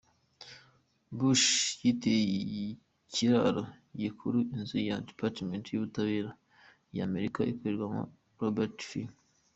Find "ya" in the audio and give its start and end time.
4.89-4.97, 6.97-7.03